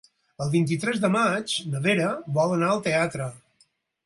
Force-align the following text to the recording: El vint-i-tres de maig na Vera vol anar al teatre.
El 0.43 0.47
vint-i-tres 0.53 1.01
de 1.03 1.11
maig 1.15 1.53
na 1.75 1.83
Vera 1.85 2.09
vol 2.39 2.57
anar 2.57 2.71
al 2.73 2.83
teatre. 2.89 3.31